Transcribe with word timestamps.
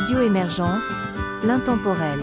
Radio 0.00 0.20
Émergence, 0.20 0.92
l'intemporel. 1.44 2.20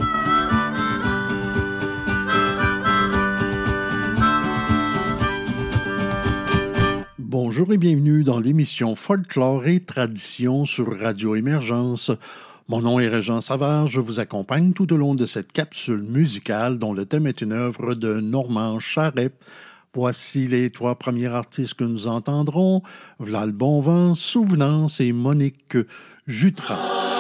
Bonjour 7.20 7.74
et 7.74 7.78
bienvenue 7.78 8.24
dans 8.24 8.40
l'émission 8.40 8.96
Folklore 8.96 9.68
et 9.68 9.82
Tradition 9.82 10.64
sur 10.64 10.98
Radio 10.98 11.36
Émergence. 11.36 12.12
Mon 12.70 12.82
nom 12.82 12.98
est 13.02 13.10
Régent 13.10 13.42
Savard, 13.42 13.88
je 13.88 14.00
vous 14.00 14.22
accompagne 14.22 14.72
tout 14.72 14.94
au 14.94 14.96
long 14.96 15.14
de 15.14 15.26
cette 15.26 15.52
capsule 15.52 16.04
musicale 16.04 16.80
dont 16.80 16.94
le 16.94 17.06
thème 17.06 17.28
est 17.28 17.42
une 17.42 17.52
œuvre 17.52 17.94
de 17.94 18.22
Normand 18.22 18.80
Charret. 18.80 19.32
Voici 19.94 20.48
les 20.48 20.70
trois 20.70 20.96
premiers 20.96 21.28
artistes 21.28 21.74
que 21.74 21.84
nous 21.84 22.08
entendrons, 22.08 22.84
Vlal 23.20 23.52
Bonvent, 23.52 24.16
Souvenance 24.16 25.02
et 25.02 25.12
Monique 25.12 25.76
Jutras. 26.26 27.15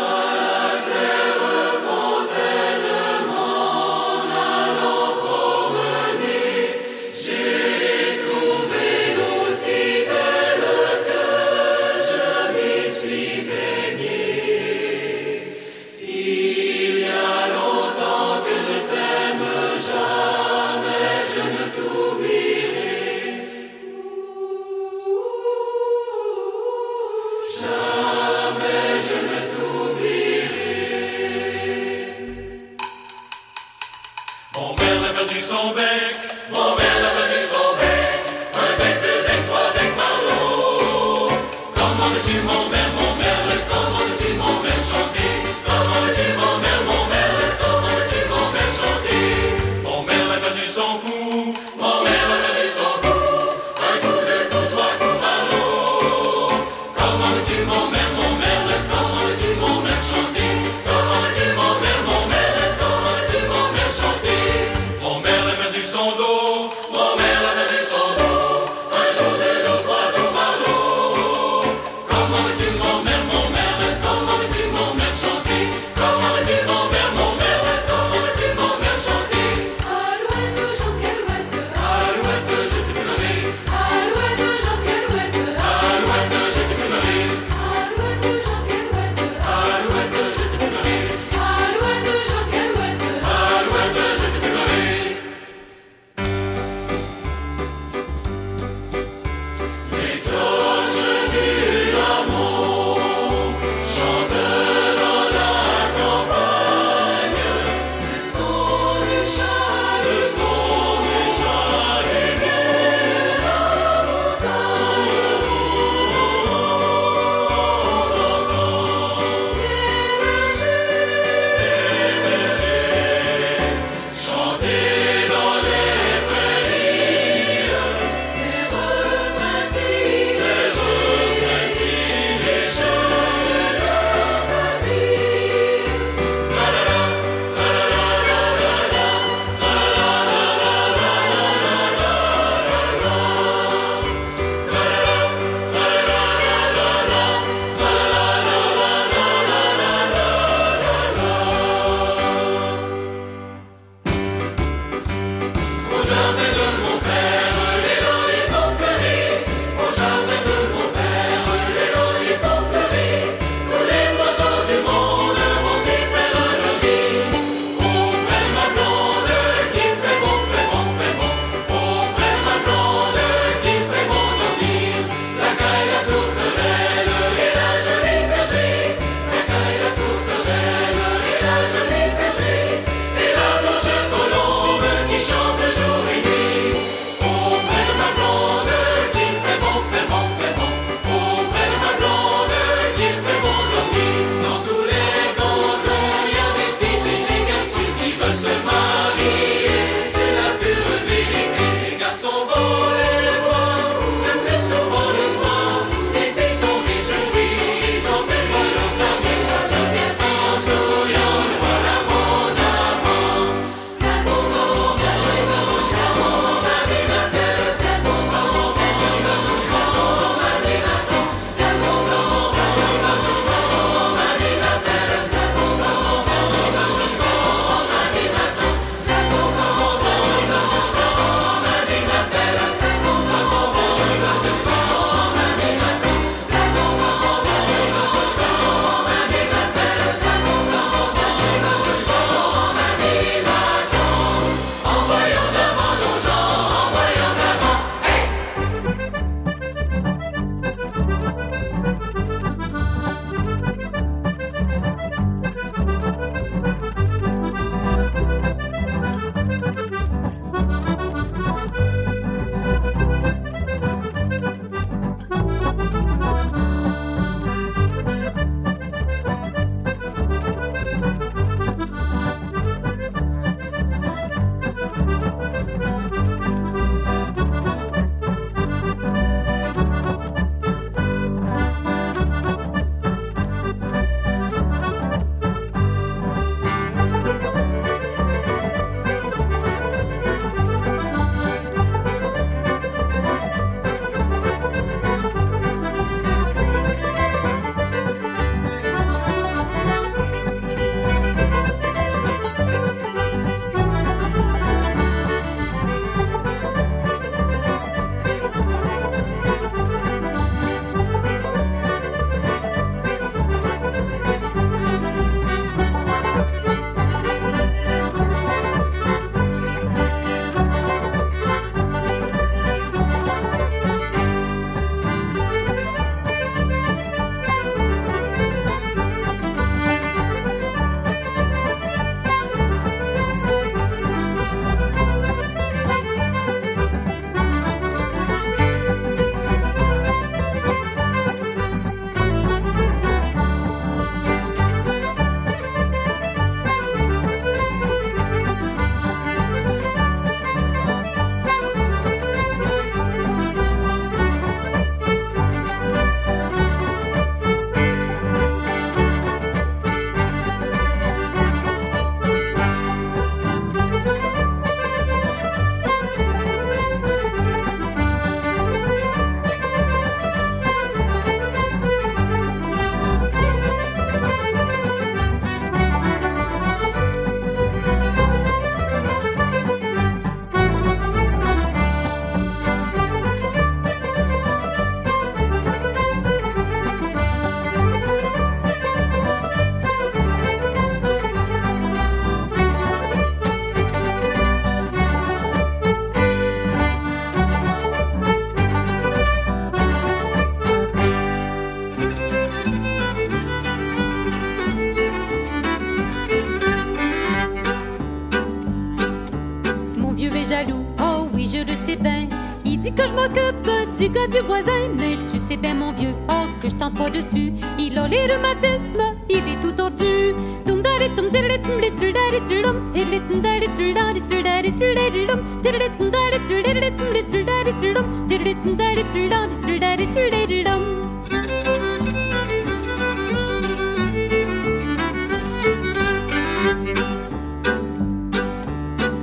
Du 413.97 414.09
gars 414.09 414.27
du 414.27 414.39
voisin, 414.39 414.89
mais 414.97 415.17
tu 415.29 415.39
sais 415.39 415.57
bien 415.57 415.73
mon 415.73 415.93
vieux, 415.93 416.13
oh 416.29 416.45
que 416.61 416.69
je 416.69 416.75
tente 416.75 416.95
pas 416.95 417.09
dessus. 417.09 417.53
Il 417.79 417.97
a 417.97 418.07
les 418.07 418.27
rhumatismes, 418.27 419.15
il 419.29 419.37
est 419.37 419.61
tout 419.61 419.71
tordu. 419.71 420.33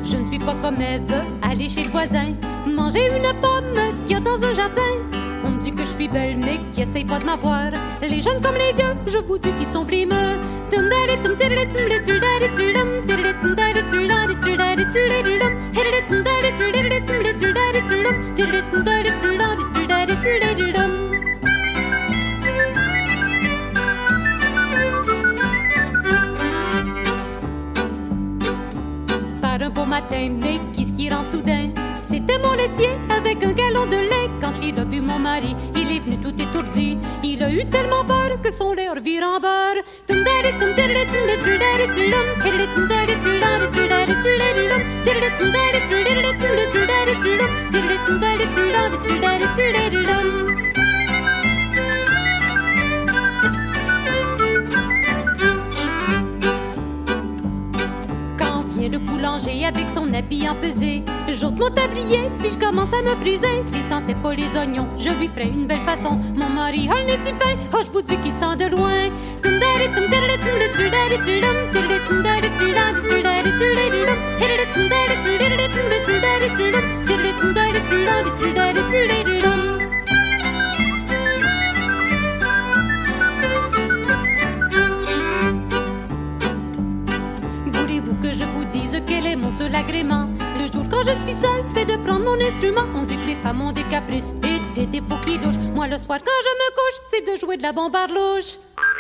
Je 0.05 0.17
ne 0.17 0.25
suis 0.25 0.39
pas 0.39 0.55
comme 0.55 0.81
Eve, 0.81 1.25
aller 1.43 1.69
chez 1.69 1.85
le 1.85 1.91
voisin, 1.91 2.35
manger 2.83 3.07
une 3.17 3.33
pomme 3.41 3.79
qu'il 4.05 4.13
y 4.13 4.15
a 4.17 4.21
dans 4.21 4.43
un 4.45 4.53
jardin. 4.53 4.93
On 5.45 5.51
me 5.51 5.63
dit 5.63 5.71
que 5.71 5.79
je 5.79 5.85
suis 5.85 6.09
belle, 6.09 6.37
mais 6.37 6.59
qui 6.73 6.83
essaye 6.83 7.05
pas 7.05 7.21
de 7.21 7.25
m'avoir. 7.25 7.71
Les 8.01 8.21
jeunes 8.21 8.41
comme 8.43 8.57
les 8.57 8.73
vieux, 8.73 8.95
je 9.07 9.19
vous 9.19 9.39
dis 9.39 9.53
qu'ils 9.53 9.69
sont 9.69 9.87
flimeux. 9.87 10.39
Par 29.41 29.63
un 29.63 29.71
beau 29.71 29.85
matin, 29.85 30.31
mais 30.41 30.59
qui 30.73 30.87
ce 30.87 30.93
qui 30.93 31.09
rentre 31.11 31.31
soudain 31.31 31.82
C'était 32.13 32.39
mon 32.41 32.53
laitier 32.53 32.91
avec 33.09 33.43
un 33.43 33.55
galon 33.55 33.87
de 33.87 33.97
lait. 33.97 34.29
Quand 34.39 34.61
il 34.63 34.79
a 34.79 34.85
vu 34.85 35.01
mon 35.01 35.19
mari, 35.19 35.57
il 35.75 35.97
est 35.97 36.01
venu 36.01 36.19
tout 36.21 36.35
étourdi. 36.39 36.99
Il 37.25 37.43
a 37.43 37.51
eu 37.51 37.65
tellement 37.71 38.05
peur 38.05 38.39
que 38.43 38.53
son 38.53 38.75
lait 38.75 38.91
revire 38.91 39.23
en 39.23 39.41
beurre. 39.41 39.83
Boulanger 59.23 59.65
avec 59.65 59.87
son 59.95 60.13
habit 60.15 60.49
empesé, 60.49 61.05
j'ôte 61.29 61.57
mon 61.57 61.71
tablier, 61.71 62.29
puis 62.41 62.51
je 62.51 62.59
commence 62.59 62.93
à 62.93 63.03
me 63.03 63.15
friser. 63.21 63.63
S'il 63.65 63.83
sentait 63.85 64.17
pas 64.17 64.35
les 64.35 64.57
oignons, 64.57 64.89
je 64.97 65.11
lui 65.11 65.29
ferais 65.29 65.49
une 65.49 65.67
belle 65.67 65.85
façon. 65.87 66.19
Mon 66.35 66.49
mari 66.49 66.89
le 66.89 67.07
nez 67.07 67.19
si 67.23 67.31
fin, 67.31 67.57
oh, 67.73 67.83
je 67.87 67.93
vous 67.93 68.03
dis 68.03 68.17
qu'il 68.17 68.35
sent 68.35 68.57
de 68.59 68.67
loin. 68.67 69.11
Le 89.61 90.73
jour 90.73 90.85
quand 90.91 91.05
je 91.05 91.15
suis 91.15 91.35
seule, 91.35 91.65
c'est 91.67 91.85
de 91.85 91.97
prendre 91.97 92.25
mon 92.25 92.41
instrument. 92.41 92.87
On 92.97 93.03
dit 93.05 93.17
que 93.17 93.27
les 93.27 93.37
femmes 93.37 93.61
ont 93.61 93.73
des 93.73 93.85
caprices 93.85 94.35
et 94.45 94.59
des 94.75 94.87
défauts 94.87 95.21
qui 95.27 95.37
louchent. 95.37 95.59
Moi, 95.75 95.87
le 95.89 95.99
soir 95.99 96.21
quand 96.25 96.41
je 96.43 96.53
me 96.63 96.71
couche, 96.71 97.01
c'est 97.11 97.31
de 97.31 97.39
jouer 97.39 97.59
de 97.59 97.63
la 97.63 97.73
bombarde-louche. 97.73 98.57
Je 98.79 98.92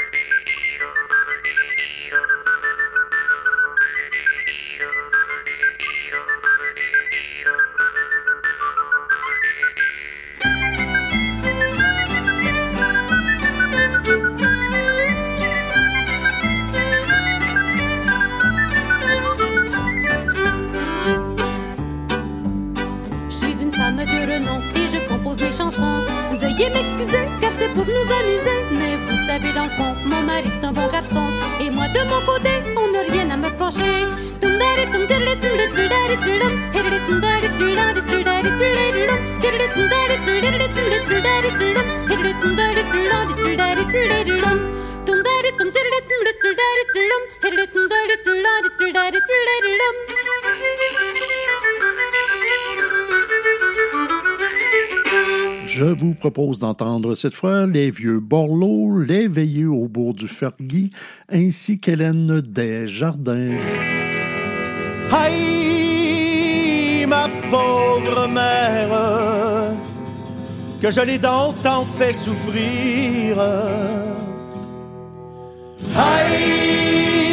c'est 27.63 27.75
pour 27.75 27.87
nous 27.87 28.09
amuser. 28.21 28.59
Mais 28.73 28.97
vous 28.97 29.27
savez, 29.27 29.53
dans 29.53 29.65
le 29.65 29.71
fond, 29.71 29.95
mon 30.07 30.23
mari 30.23 30.49
c'est 30.53 30.65
un 30.65 30.73
bon 30.73 30.89
garçon. 30.89 31.27
Et 31.61 31.71
moi 31.71 31.87
de 31.89 32.03
mon 32.11 32.21
côté, 32.27 32.51
on 32.77 32.91
n'a 32.93 33.03
rien 33.09 33.31
à 33.31 33.37
me 33.37 33.47
reprocher. 33.47 34.03
Je 55.75 55.87
vous 55.87 56.13
propose 56.13 56.59
d'entendre 56.59 57.15
cette 57.15 57.33
fois 57.33 57.67
les 57.67 57.91
vieux 57.91 58.21
Borloo, 58.21 59.01
les 59.01 59.27
veilleux 59.27 59.71
au 59.71 59.89
bourg 59.89 60.13
du 60.13 60.29
Fergui, 60.29 60.91
ainsi 61.31 61.81
qu'Hélène 61.81 62.43
Desjardins. 62.43 63.57
Aïe, 65.11 67.07
ma 67.09 67.27
pauvre 67.51 68.29
mère, 68.29 69.73
que 70.83 70.91
je 70.91 71.01
l'ai 71.01 71.17
donc 71.17 71.63
tant 71.63 71.87
fait 71.87 72.13
souffrir. 72.13 73.41
Aïe, 75.97 77.29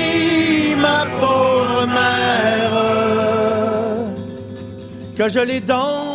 ma 0.79 1.05
pauvre 1.19 1.88
mère, 1.88 2.86
que 5.17 5.27
je 5.27 5.39
l'ai 5.41 5.60
donc 5.60 6.08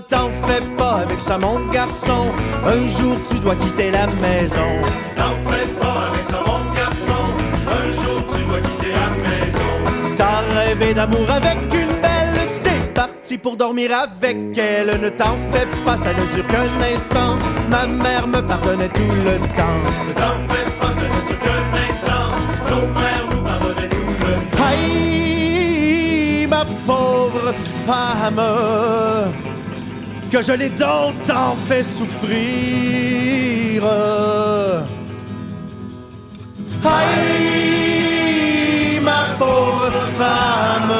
tant, 0.00 0.16
t'en 0.16 0.30
fais 0.46 0.62
pas 0.76 1.00
avec 1.02 1.20
ça, 1.20 1.38
mon 1.38 1.66
garçon. 1.68 2.26
Un 2.66 2.86
jour 2.86 3.16
tu 3.28 3.38
dois 3.40 3.56
quitter 3.56 3.90
la 3.90 4.06
maison. 4.06 4.80
T'en 5.16 5.34
fais 5.50 5.66
pas 5.80 6.08
avec 6.10 6.24
ça, 6.24 6.40
mon 6.46 6.72
garçon. 6.74 7.24
Un 7.66 7.90
jour 7.90 8.22
tu 8.32 8.44
dois 8.44 8.60
quitter 8.60 8.92
la 8.92 9.10
maison. 9.28 9.70
T'as 10.16 10.40
rêvé 10.58 10.94
d'amour 10.94 11.30
avec 11.30 11.58
une 11.72 12.00
belle, 12.00 12.48
t'es 12.62 12.80
parti 12.94 13.38
pour 13.38 13.56
dormir 13.56 13.90
avec 13.92 14.36
elle. 14.56 15.00
Ne 15.00 15.10
t'en 15.10 15.36
fais 15.52 15.66
pas, 15.84 15.96
ça 15.96 16.10
ne 16.12 16.24
dure 16.34 16.46
qu'un 16.46 16.82
instant. 16.94 17.36
Ma 17.70 17.86
mère 17.86 18.26
me 18.26 18.40
pardonnait 18.40 18.88
tout 18.88 19.00
le 19.24 19.38
temps. 19.56 19.80
Ne 20.08 20.12
t'en 20.12 20.38
fais 20.48 20.70
pas, 20.80 20.92
ça 20.92 21.02
ne 21.02 21.26
dure 21.26 21.38
qu'un 21.38 21.90
instant. 21.90 22.30
Nos 22.70 22.86
mères 23.00 23.26
nous 23.30 23.42
pardonnaient 23.42 23.88
tout 23.88 24.08
le 24.20 24.56
temps. 24.56 24.64
Aïe, 24.68 26.46
ma 26.48 26.64
pauvre 26.86 27.52
femme, 27.86 28.40
que 30.34 30.42
je 30.42 30.50
l'ai 30.50 30.70
donc 30.70 31.14
tant 31.28 31.54
fait 31.54 31.84
souffrir. 31.84 32.34
Aïe, 36.84 37.78
ma 39.00 39.26
pauvre 39.38 39.92
femme, 40.18 40.92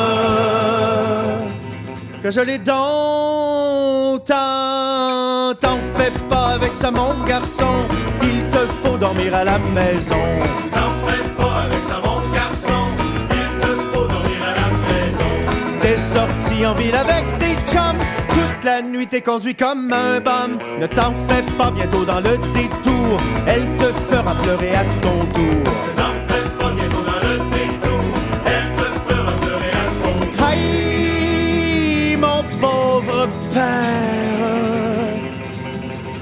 que 2.22 2.30
je 2.30 2.42
l'ai 2.42 2.58
donc 2.58 4.22
tant, 4.24 5.52
t'en 5.60 5.78
fais 5.96 6.12
pas 6.30 6.50
avec 6.54 6.72
ça, 6.72 6.92
mon 6.92 7.14
garçon. 7.24 7.88
Il 8.22 8.44
te 8.50 8.64
faut 8.84 8.96
dormir 8.96 9.34
à 9.34 9.42
la 9.42 9.58
maison. 9.58 10.24
T'en 10.72 10.92
fais 11.08 11.28
pas 11.36 11.62
avec 11.66 11.82
ça, 11.82 12.00
mon 12.04 12.20
garçon. 12.32 12.86
Il 13.30 13.48
te 13.58 13.66
faut 13.92 14.06
dormir 14.06 14.40
à 14.50 14.54
la 14.60 14.68
maison. 14.92 15.32
T'es 15.80 15.96
sorti 15.96 16.64
en 16.64 16.74
ville 16.74 16.94
avec 16.94 17.24
tes 17.38 17.56
chums. 17.72 18.13
Toute 18.64 18.72
la 18.72 18.80
nuit 18.80 19.06
t'es 19.06 19.20
conduit 19.20 19.54
comme 19.54 19.92
un 19.92 20.20
bum. 20.20 20.58
Ne 20.80 20.86
t'en 20.86 21.12
fais 21.28 21.42
pas 21.58 21.70
bientôt 21.70 22.06
dans 22.06 22.20
le 22.20 22.38
détour. 22.54 23.20
Elle 23.46 23.76
te 23.76 23.92
fera 24.10 24.34
pleurer 24.36 24.74
à 24.74 24.84
ton 25.02 25.26
tour. 25.34 25.44
Ne 25.44 25.92
t'en 25.98 26.14
fais 26.26 26.48
pas 26.58 26.70
bientôt 26.70 27.02
dans 27.04 27.20
le 27.28 27.36
détour. 27.50 28.04
Elle 28.46 28.72
te 28.74 28.84
fera 29.06 29.32
pleurer 29.32 29.70
à 29.70 29.86
ton 30.02 30.16
tour. 30.34 30.46
Aïe, 30.48 32.16
mon 32.16 32.42
pauvre 32.58 33.28
père. 33.52 34.48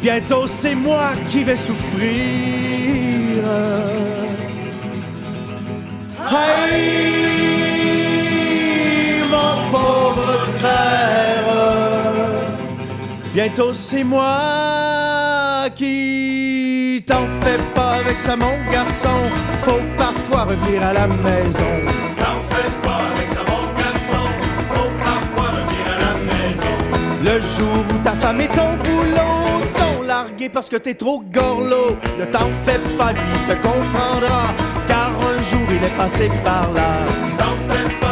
Bientôt 0.03 0.47
c'est 0.49 0.75
moi 0.75 1.11
qui 1.29 1.45
vais 1.45 1.55
souffrir. 1.55 2.11
Aïe, 6.29 7.23
mon 9.31 9.71
pauvre 9.71 10.49
père. 10.61 11.42
Bientôt 13.35 13.73
c'est 13.73 14.05
moi 14.05 15.71
qui 15.75 17.03
t'en 17.07 17.27
fais 17.41 17.57
pas 17.75 17.93
avec 18.05 18.19
ça 18.19 18.37
mon 18.37 18.59
garçon. 18.71 19.09
Faut 19.63 19.81
parfois 19.97 20.45
revenir 20.45 20.83
à 20.83 20.93
la 20.93 21.07
maison. 21.07 21.73
T'en 22.19 22.43
fais 22.51 22.71
pas 22.83 23.01
avec 23.15 23.29
ça 23.29 23.41
mon 23.49 23.81
garçon. 23.81 24.29
Faut 24.75 24.93
parfois 25.03 25.51
revenir 25.57 25.85
à 25.95 25.99
la 26.05 26.15
maison. 26.31 26.75
Le 27.25 27.41
jour 27.41 27.85
où 27.95 27.99
ta 28.05 28.13
femme 28.13 28.43
et 28.43 28.49
ton 28.49 28.77
boulot 28.85 29.65
t'ont 29.79 30.03
largué 30.03 30.51
parce 30.51 30.69
que 30.69 30.77
t'es 30.77 30.95
trop 30.95 31.23
gorlot. 31.33 31.97
Ne 32.19 32.27
t'en 32.27 32.51
fais 32.67 32.81
pas, 32.99 33.13
lui 33.13 33.39
te 33.49 33.55
comprendra. 33.55 34.53
Car 34.87 35.09
un 35.09 35.41
jour 35.41 35.67
il 35.71 35.83
est 35.83 35.97
passé 35.97 36.31
par 36.45 36.71
là. 36.75 36.99
T'en 37.39 37.57
fais 37.67 37.97
pas, 37.97 38.12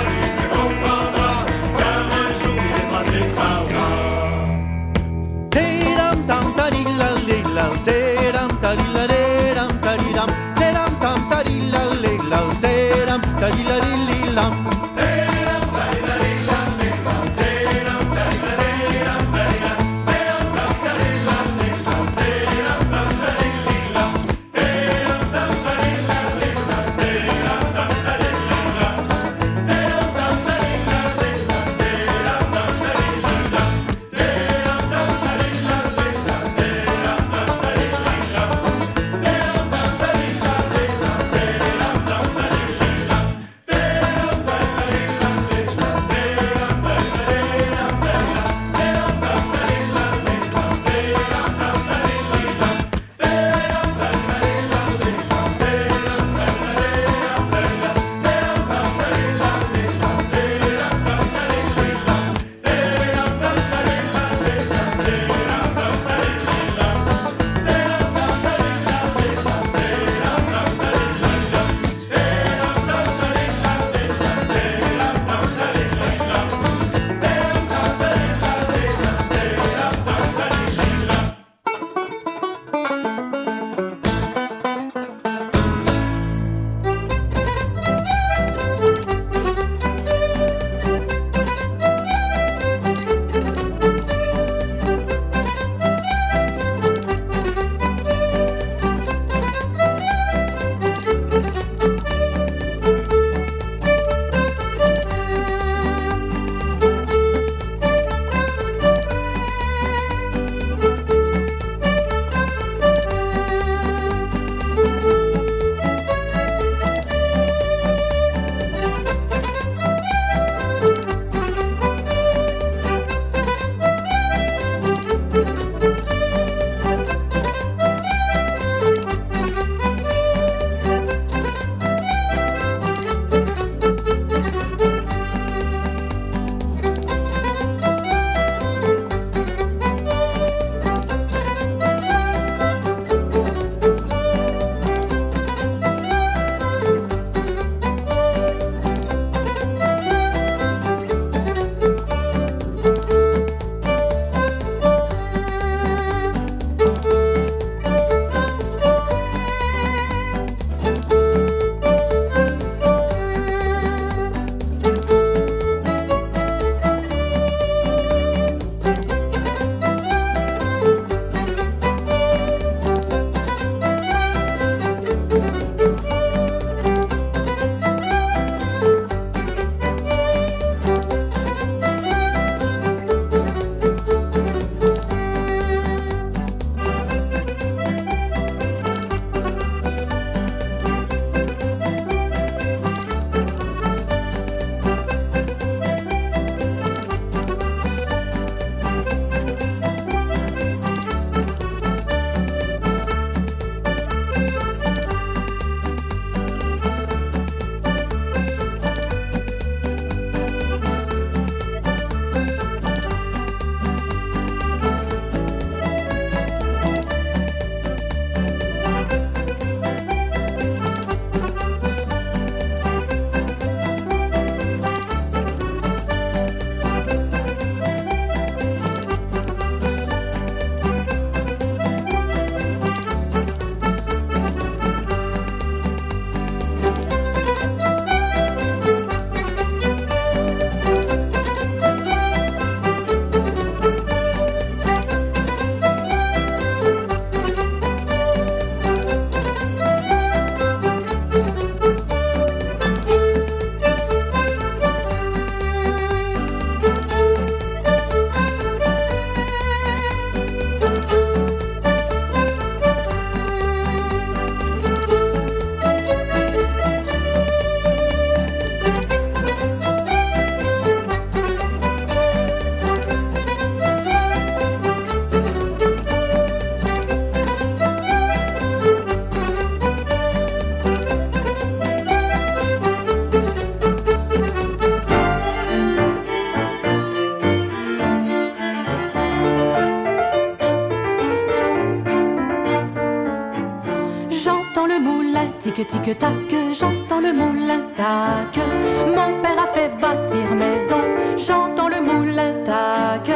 tic-tac, 295.85 296.55
j'entends 296.73 297.21
le 297.21 297.33
moulin 297.33 297.81
tac. 297.95 298.59
Mon 299.07 299.41
père 299.41 299.63
a 299.63 299.67
fait 299.67 299.91
bâtir 300.01 300.55
maison, 300.55 301.01
j'entends 301.37 301.89
le 301.89 302.01
moulin 302.01 302.53
tac. 302.65 303.31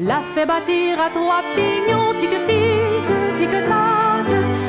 L'a 0.00 0.20
fait 0.34 0.46
bâtir 0.46 1.00
à 1.00 1.10
trois 1.10 1.42
pignons, 1.54 2.12
tic-tic, 2.18 3.08
tic-tac. 3.36 4.28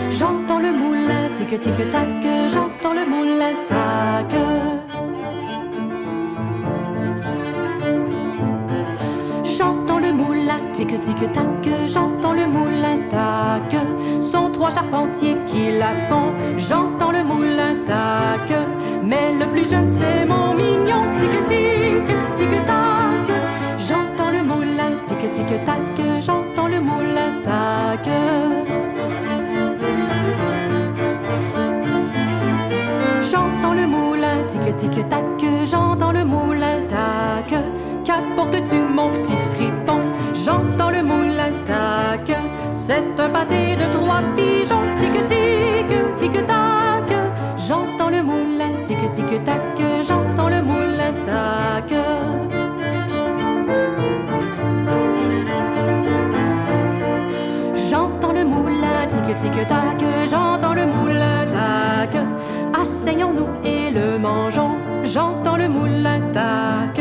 J'entends 0.10 0.60
le 0.60 0.72
moulin 0.72 1.30
tic-tic-tac, 1.34 2.26
j'entends 2.48 2.94
le 2.94 3.06
moulin 3.06 3.54
tac. 3.68 4.34
J'entends 9.44 10.00
le 10.00 10.12
moulin 10.13 10.60
tic-tic-tac, 10.74 11.70
j'entends 11.88 12.34
le 12.34 12.48
moulin 12.48 12.98
tac. 13.10 13.76
Trois 14.60 14.72
charpentiers 14.72 15.38
qui 15.45 15.72
la 15.72 15.95
font, 16.10 16.34
j'entends 16.58 17.13
le 17.13 17.24
moulin 17.24 17.78
tac. 17.86 18.52
Mais 19.02 19.32
le 19.39 19.50
plus 19.50 19.69
jeune 19.69 19.89
c'est 19.89 20.26
mon 20.26 20.54
mignon 20.54 21.04
tic-tic, 21.15 22.06
tic-tac. 22.36 23.32
J'entends 23.78 24.32
le 24.32 24.43
moulin 24.43 24.98
tic-tic-tac, 25.02 26.02
j'entends 26.19 26.67
le 26.67 26.82
moulin 26.82 27.32
tac. 27.41 28.10
J'entends 33.32 33.74
le 33.74 33.88
moulin 33.88 34.43
tic-tic-tac, 34.45 35.24
j'entends 35.63 36.12
le 36.12 36.26
moulin 36.26 36.82
tac. 36.89 37.54
Qu'apportes-tu 38.04 38.76
mon 38.76 39.10
petit 39.12 39.38
fripon? 39.54 40.02
J'entends 40.34 40.89
le 40.89 41.02
moulin 41.02 41.54
tac. 41.63 42.30
C'est 42.91 43.19
un 43.19 43.30
pâté 43.30 43.75
de 43.75 43.86
trois 43.91 44.23
pigeons, 44.36 44.82
tic-tic, 44.97 45.91
tic-tac. 46.17 47.13
J'entends 47.56 48.10
le 48.10 48.23
moulin 48.23 48.82
tic-tic-tac, 48.84 49.80
j'entends 50.02 50.49
le 50.49 50.63
moulin 50.63 51.13
tac. 51.23 51.93
J'entends 57.91 58.34
le 58.34 58.43
moulin 58.43 59.06
tic-tic-tac, 59.08 60.04
j'entends 60.28 60.73
le 60.73 60.88
moulin 60.88 61.45
tac. 61.45 62.17
Asseyons-nous 62.73 63.49
et 63.63 63.91
le 63.91 64.17
mangeons, 64.17 64.78
j'entends 65.04 65.58
le 65.58 65.67
moulin 65.69 66.21
tac. 66.34 66.99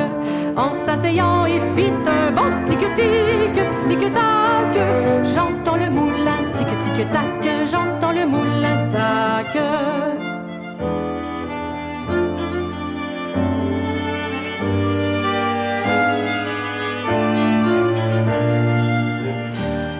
En 0.58 0.72
s'asseyant, 0.72 1.46
il 1.46 1.60
fit 1.76 1.92
un 2.04 2.32
bon 2.32 2.64
tic-tic, 2.66 3.60
tic-tac. 3.86 4.76
J'entends 5.22 5.76
le 5.76 5.88
moulin 5.88 6.50
tic-tic-tac, 6.52 7.46
j'entends 7.64 8.10
le 8.10 8.26
moulin 8.26 8.88
tac. 8.90 9.56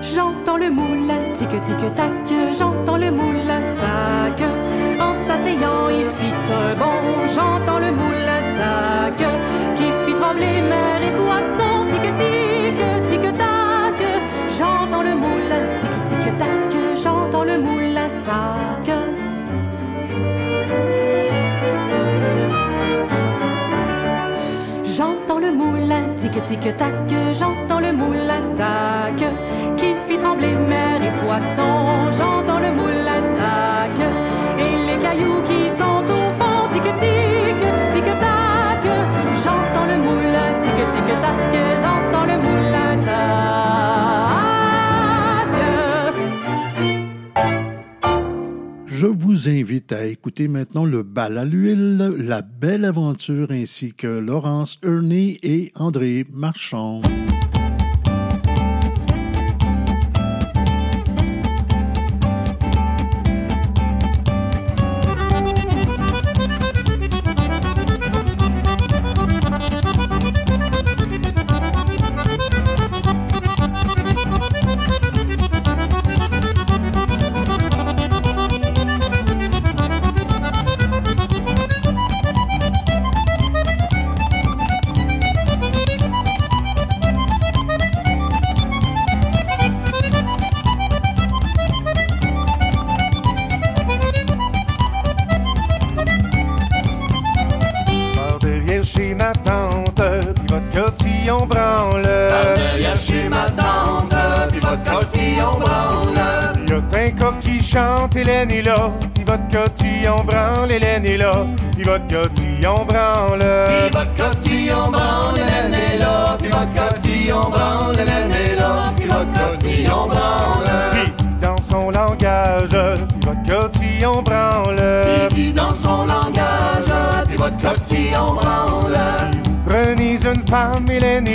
J'entends 0.02 0.56
le 0.56 0.70
moulin 0.70 1.22
tic-tic-tac, 1.34 2.10
j'entends 2.58 2.96
le 2.96 3.12
moulin 3.12 3.62
tac. 3.76 4.42
En 5.00 5.14
s'asseyant, 5.14 5.88
il 5.88 6.04
fit 6.04 6.52
un 6.52 6.74
bond, 6.74 7.24
j'entends 7.32 7.78
le 7.78 7.92
moulin 7.92 8.42
tac. 8.56 9.22
Qui 9.78 9.84
fit 10.04 10.14
trembler 10.14 10.60
mer 10.60 11.00
et 11.06 11.12
poissons, 11.12 11.86
tic-tic, 11.86 12.78
tic-tac. 13.08 14.00
J'entends 14.58 15.02
le 15.02 15.14
moulin 15.14 15.64
tic-tic-tac, 15.78 16.74
j'entends 17.00 17.44
le 17.44 17.58
moulin 17.58 18.10
tac. 18.24 18.90
J'entends 24.82 25.38
le 25.38 25.52
moulin 25.52 26.08
tic-tic-tac, 26.16 27.14
j'entends 27.32 27.78
le 27.78 27.92
moulin 27.92 28.42
tac 28.56 29.22
qui 29.76 29.94
fit 30.08 30.18
trembler 30.18 30.56
mer 30.56 31.00
et 31.04 31.12
poissons. 31.24 32.10
J'entends 32.10 32.58
le 32.58 32.72
moulin 32.72 33.22
tac 33.32 33.37
vous 49.18 49.48
invite 49.48 49.92
à 49.92 50.06
écouter 50.06 50.46
maintenant 50.46 50.84
le 50.84 51.02
bal 51.02 51.38
à 51.38 51.44
l'huile, 51.44 51.96
la 52.18 52.40
belle 52.40 52.84
aventure 52.84 53.48
ainsi 53.50 53.92
que 53.92 54.06
Laurence 54.06 54.78
Ernie 54.84 55.38
et 55.42 55.72
André 55.74 56.24
Marchand. 56.32 57.02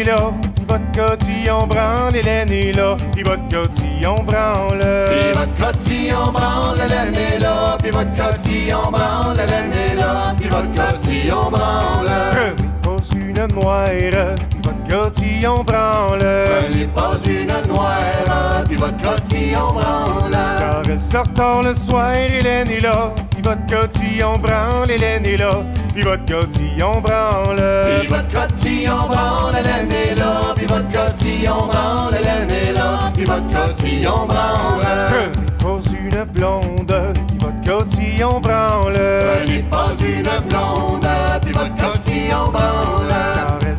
Est 0.03 0.11
là. 0.11 0.31
Votre 0.67 1.07
cotillon 1.07 1.67
branle, 1.67 2.15
Hélène 2.15 2.51
est 2.51 2.71
là. 2.75 2.95
Puis 3.13 3.23
votre 3.23 3.47
cotillon 3.49 4.15
branle. 4.23 4.81
Puis 5.07 5.33
votre 5.33 5.73
cotillon 5.73 6.31
branle, 6.31 6.79
Hélène 6.79 7.15
est 7.15 7.39
là. 7.39 7.77
Puis 7.81 7.91
votre 7.91 8.13
cotillon 8.13 8.91
branle, 8.91 9.39
Hélène 9.39 9.73
est 9.73 9.95
là. 9.95 10.33
Puis 10.37 10.49
votre 10.49 10.73
cotillon 10.73 11.49
branle. 11.49 12.09
Prenez 12.31 12.67
pas 12.81 12.97
une 13.15 13.47
noire, 13.55 13.87
votre 14.63 14.87
cotillon 14.89 15.63
branle. 15.63 16.19
Prenez 16.19 16.87
pas 16.87 17.11
une 17.25 17.73
noire, 17.73 18.63
puis 18.65 18.75
votre 18.75 18.97
cotillon 18.97 19.67
branle. 19.67 20.31
Car 20.57 20.81
elle 20.89 20.99
sort 20.99 21.33
tard 21.33 21.63
le 21.63 21.75
soir, 21.75 22.13
Hélène 22.15 22.69
est 22.69 22.81
là. 22.81 23.11
Votre 23.43 23.67
cotillon 23.67 24.38
branle, 24.38 24.89
Hélène 24.89 25.25
est 25.25 25.38
là. 25.38 25.63
Puis 25.93 26.01
votre 26.01 26.25
cotillon 26.25 27.01
branle. 27.01 27.62
Puis 27.99 28.08
votre 28.08 28.29
cotillon 28.29 28.97
branle, 29.08 29.56
Hélène 29.60 29.91
est 29.91 30.15
là. 30.15 30.53
Puis 30.56 30.65
votre 30.65 30.88
cotillon 30.88 31.67
branle, 31.67 32.15
Hélène 32.15 32.51
est 32.51 32.71
là. 32.71 32.99
Puis 33.13 33.25
votre 33.25 33.47
cotillon 33.49 34.25
branle. 34.25 35.32
Pas 35.60 35.79
une 35.91 36.23
blonde, 36.25 37.13
puis 37.27 37.38
votre 37.39 37.79
cotillon 37.79 38.39
branle. 38.39 38.99
Prenez 39.36 39.63
pas 39.63 39.88
une 40.01 40.49
blonde, 40.49 41.08
puis 41.41 41.51
votre 41.51 41.75
cotillon 41.75 42.43
branle. 42.45 43.33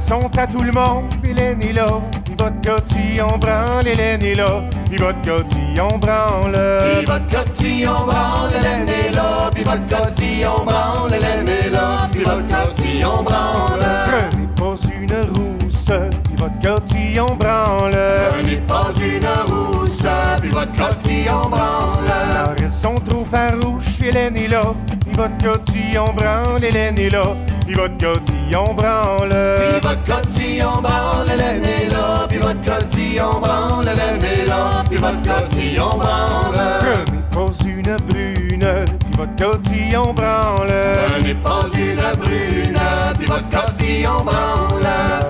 Sont 0.06 0.30
à 0.36 0.46
tout 0.46 0.62
le 0.62 0.70
monde, 0.72 1.04
Hélène 1.26 1.64
est 1.64 1.72
là. 1.72 1.86
Puis 2.26 2.34
votre 2.38 2.60
cotillon 2.60 3.38
branle, 3.38 3.88
Hélène 3.88 4.22
est 4.22 4.34
là. 4.34 4.62
Puis 4.90 4.98
votre 4.98 5.22
cotillon 5.22 5.88
branle. 5.98 6.58
Puis 6.92 7.06
votre 7.06 7.28
cotillon 7.28 7.94
branle, 8.06 8.52
Hélène 8.52 8.88
est 8.88 9.10
là. 9.10 9.50
Puis 9.50 9.64
votre 9.64 9.86
cotillon 9.86 10.64
branle, 10.66 11.14
Hélène 11.14 11.48
est 11.48 11.70
là. 11.70 11.96
Puis 12.12 12.22
votre 12.22 12.46
cotillon 12.48 13.22
branle. 13.22 13.80
Prenez 14.04 14.48
pas 14.54 14.74
une 14.94 15.14
rousse, 15.34 15.90
puis 16.24 16.36
votre 16.36 16.60
cotillon 16.60 17.36
branle. 17.36 17.96
Prenez 18.30 18.56
pas 18.56 18.90
une 19.00 19.54
rousse, 19.54 20.06
puis 20.42 20.50
votre 20.50 20.72
cotillon 20.72 21.40
branle. 21.48 22.04
Car 22.30 22.54
elles 22.58 22.70
sont 22.72 22.96
trop 22.96 23.24
farouches, 23.24 23.86
Hélène 24.04 24.36
est 24.36 24.48
là. 24.48 24.74
Votre 25.16 25.38
cotillon 25.38 26.06
branle, 26.16 26.64
Hélène 26.64 26.98
est 26.98 27.10
là, 27.10 27.36
puis 27.64 27.74
votre 27.74 27.96
cotillon 27.98 28.74
branle. 28.74 29.32
Puis 29.56 29.80
votre 29.80 30.04
cotillon 30.04 30.82
branle, 30.82 31.30
Hélène 31.30 31.64
est 31.64 31.88
là, 31.88 32.26
puis 32.28 32.38
votre 32.38 32.60
cotillon 32.62 33.40
branle, 33.40 33.86
Hélène 33.88 34.24
est 34.24 34.46
là, 34.46 34.82
puis 34.88 34.98
votre 34.98 35.22
cotillon 35.22 35.90
branle. 35.90 36.80
Je 36.82 37.12
n'ai 37.12 37.22
pas 37.30 37.46
une 37.64 37.96
brune, 38.08 38.84
votre 39.16 39.36
cotillon 39.36 40.12
branle. 40.12 40.72
Je 41.18 41.22
n'ai 41.22 41.34
pas 41.34 41.60
une 41.74 41.96
brune, 42.20 42.80
puis 43.18 43.26
votre 43.26 43.50
cotillon 43.50 44.16
branle. 44.16 44.88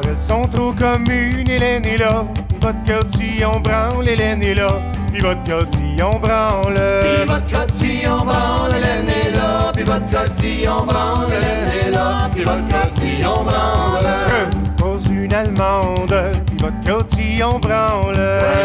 Elles 0.08 0.16
sont 0.16 0.42
trop 0.42 0.72
communes, 0.72 1.48
Hélène 1.48 1.84
est 1.86 1.98
là, 1.98 2.24
puis 2.48 2.58
votre 2.60 2.84
cotillon 2.84 3.60
branle, 3.60 4.08
Hélène 4.08 4.42
est 4.42 4.54
là, 4.54 4.68
puis 5.12 5.20
votre 5.20 5.44
cotillon 5.44 6.10
branle. 6.20 6.80
Puis 7.02 7.26
votre 7.26 7.46
cotillon 7.46 8.16
branle, 8.18 8.74
Hélène 8.76 9.10
est 9.10 9.30
là, 9.30 9.72
puis 9.72 9.84
votre 9.84 10.10
cotillon 10.10 10.84
branle, 10.84 11.32
Hélène 11.32 11.86
est 11.86 11.90
là, 11.90 12.18
puis 12.32 12.44
votre 12.44 12.68
cotillon 12.68 13.44
branle. 13.44 14.04
Pas 14.73 14.73
une 15.24 15.32
allemande, 15.32 16.14
puis 16.46 16.56
votre 16.58 16.98
cotillon 16.98 17.58
branle. 17.58 18.14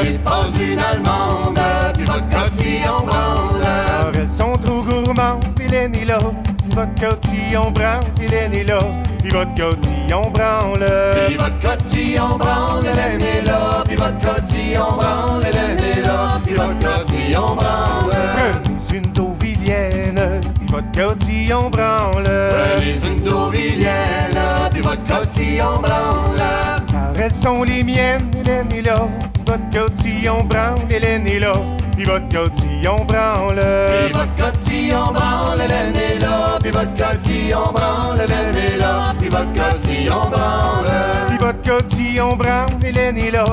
Je 0.03 0.09
n'ai 0.09 0.17
pas 0.19 0.41
une 0.59 0.79
allemande, 0.79 1.59
puis 1.93 2.05
votre 2.05 2.29
cotillon 2.29 2.97
branle. 3.05 3.61
Car 3.61 4.11
elles 4.13 4.27
sont 4.27 4.51
trop 4.53 4.81
gourmandes, 4.81 5.45
Hélène 5.61 5.95
est 5.95 6.05
là, 6.05 6.19
puis 6.19 6.75
votre 6.75 6.95
cotillon 6.95 7.71
branle, 7.71 8.01
Hélène 8.21 8.55
est 8.55 8.69
là, 8.69 8.79
puis 9.19 9.31
votre 9.31 9.55
cotillon 9.55 10.21
branle. 10.33 10.85
Puis 11.27 11.37
votre 11.37 11.59
cotillon 11.59 12.37
branle, 12.37 12.85
Hélène 12.85 13.21
est 13.21 13.41
là, 13.41 13.83
puis 13.85 13.95
votre 13.95 14.19
cotillon 14.19 14.87
branle, 14.97 15.45
Hélène 15.47 15.79
est 15.79 16.01
là, 16.01 16.27
puis 16.43 16.55
votre 16.55 16.79
cotillon 16.79 17.55
branle. 17.55 18.11
Prenez 18.35 18.97
une 18.97 19.11
Deauvilienne, 19.13 20.41
puis 20.59 20.67
votre 20.69 20.91
cotillon 20.91 21.69
branle. 21.69 22.23
Prenez 22.23 22.99
une 23.07 23.23
Deauvilienne, 23.23 24.38
puis 24.79 24.87
votre 24.87 25.03
cotillon 25.03 25.73
branle. 25.81 26.81
Car 26.91 27.11
elles 27.21 27.33
sont 27.33 27.63
les 27.63 27.83
miennes, 27.83 28.31
Hélène 28.39 28.67
est 28.73 28.81
là, 28.81 29.07
votre 29.45 29.69
cotillon 29.71 30.37
branle, 30.45 30.75
Hélène 30.89 31.27
est 31.27 31.39
là, 31.39 31.53
puis 31.95 32.05
votre 32.05 32.29
cotillon 32.29 32.95
branle. 33.05 33.61
Puis 34.03 34.13
votre 34.13 34.35
cotillon 34.35 35.03
branle, 35.13 35.61
Hélène 35.61 35.95
est 35.95 36.19
là, 36.19 36.57
puis 36.61 36.71
votre 36.71 36.95
cotillon 36.95 37.71
branle, 37.73 38.21
Hélène 38.21 38.55
est 38.55 38.77
là, 38.77 39.13
puis 39.17 39.29
votre 39.29 39.53
cotillon 39.53 40.29
branle. 40.29 40.85
Puis 41.27 41.37
votre 41.37 41.61
cotillon 41.61 42.29
branle, 42.29 42.67
Hélène 42.83 43.17
est 43.17 43.31
là, 43.31 43.45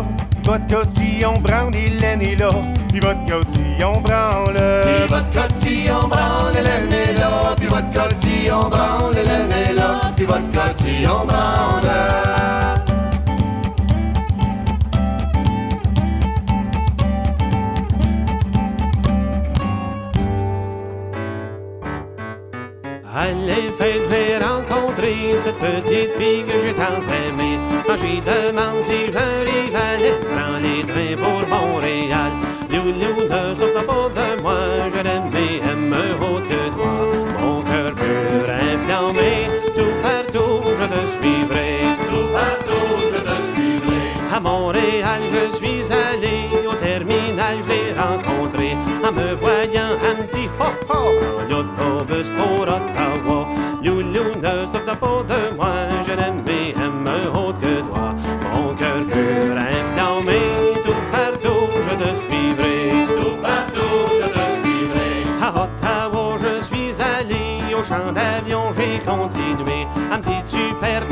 votre 0.46 0.66
cotillon 0.68 1.34
branle, 1.40 1.74
Hélène 1.74 2.22
est 2.22 2.36
là, 2.36 2.48
puis 2.88 3.00
votre 3.00 3.26
cotillon 3.26 3.92
branle. 4.00 4.56
Puis 4.84 5.08
votre 5.08 5.30
cotillon 5.30 6.08
branle, 6.08 6.56
Hélène 6.56 6.92
est 6.92 7.12
là, 7.14 7.54
puis 7.56 7.66
votre 7.66 7.90
cotillon 7.90 8.60
branle, 8.68 9.16
Hélène 9.16 9.52
est 9.52 9.72
là, 9.72 10.00
puis 10.14 10.24
votre 10.24 10.50
cotillon 10.52 11.26
branle. 11.26 11.82
Allez, 23.18 23.72
faites, 23.76 24.02
je 24.04 24.08
vais 24.08 24.38
rencontrer 24.38 25.34
cette 25.38 25.58
petite 25.58 26.12
fille 26.18 26.44
que 26.44 26.60
j'ai 26.64 26.74
tant 26.74 27.00
aimée. 27.28 27.58
Quand 27.86 27.96
j'y 27.96 28.20
demande 28.20 28.80
si 28.82 29.06
je 29.06 29.12
valais, 29.12 30.18
prends 30.20 30.58
les 30.58 30.82
trains 30.84 31.16
pour 31.22 31.46
Montréal. 31.48 32.32
Loulou, 32.68 33.22
ne 33.30 33.54
saute 33.54 33.86
pas 33.86 34.08
de 34.16 34.42
moi, 34.42 34.58
je 34.92 35.02
Elle 69.04 70.18
me 70.18 70.22
dit, 70.22 70.44
tu 70.46 70.74
perds 70.80 71.08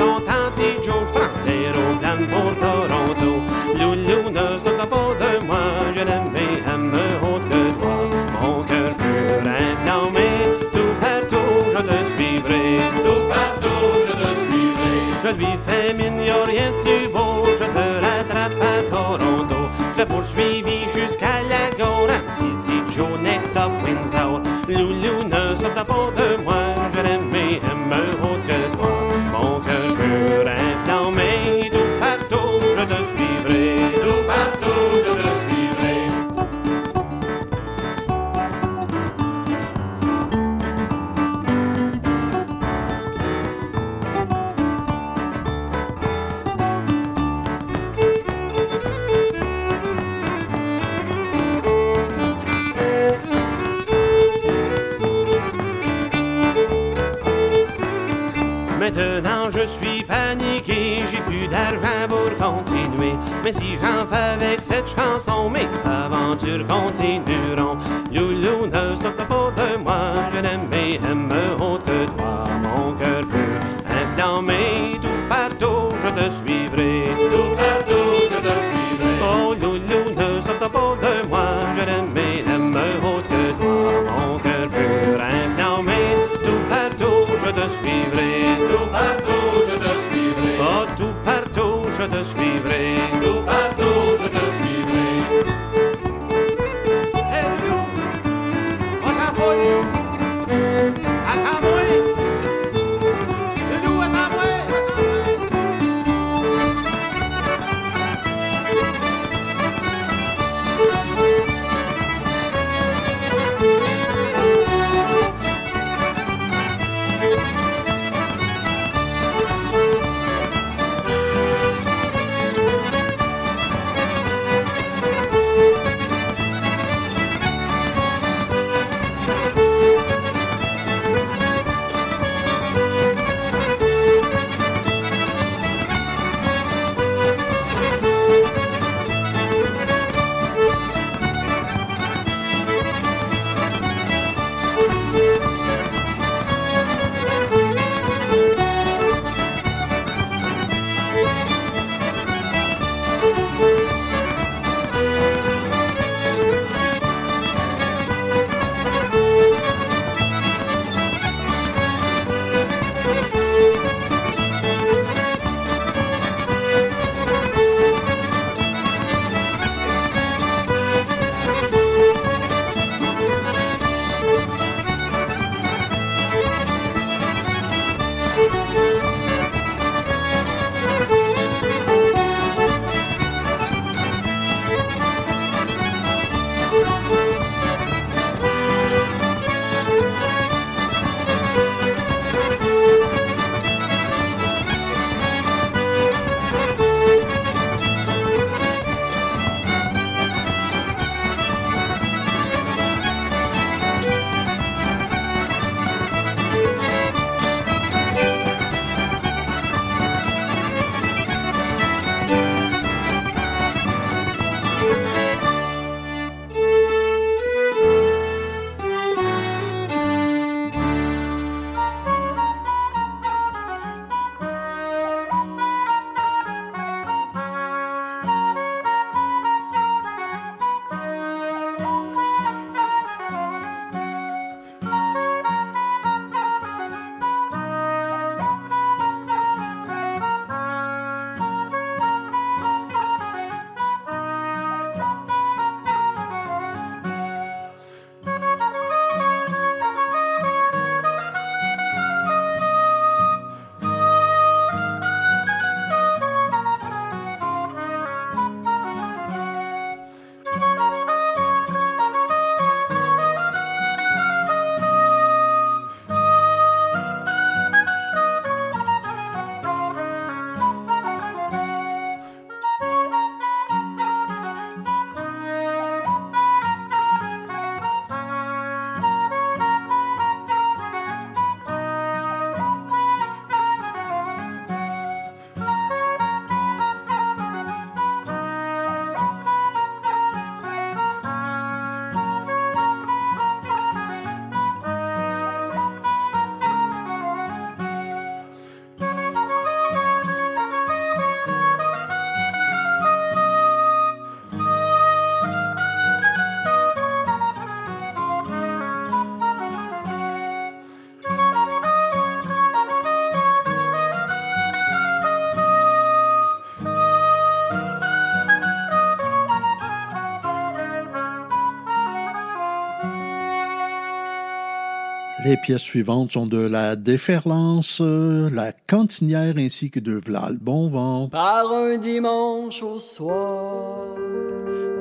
Les 325.55 325.61
pièces 325.61 325.83
suivantes 325.83 326.33
sont 326.33 326.49
de 326.49 326.67
la 326.67 326.97
déferlance, 326.97 328.01
la 328.01 328.73
cantinière 328.73 329.55
ainsi 329.57 329.89
que 329.89 330.01
de 330.01 330.15
V'là 330.15 330.51
bon 330.61 330.89
vent. 330.89 331.29
Par 331.29 331.73
un 331.73 331.97
dimanche 331.97 332.83
au 332.83 332.99
soir, 332.99 334.17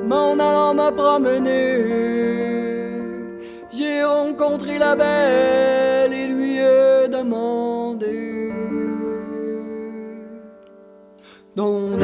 m'en 0.06 0.34
allant 0.34 0.74
me 0.74 0.92
promener, 0.94 1.80
j'ai 3.72 4.04
rencontré 4.04 4.78
la 4.78 4.94
belle 4.94 6.12
et 6.12 6.28
lui 6.28 6.58
ai 6.58 7.08
demandé. 7.08 8.52
Don 11.56 11.98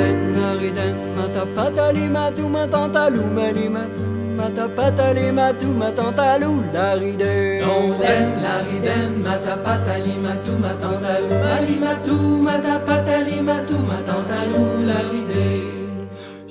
mata 4.41 4.67
patali 4.77 5.27
matu 5.39 5.69
matantalou 5.81 6.57
laride. 6.75 7.61
Don 7.63 7.87
den 8.03 8.29
lariden 8.45 9.11
mata 9.27 9.55
patali 9.65 10.15
matu 10.25 10.53
matantalou 10.65 11.35
malimatu 11.45 12.17
mata 12.47 12.77
patali 12.87 13.37
matu 13.49 13.77
matantalou 13.91 14.67
laride. 14.91 15.49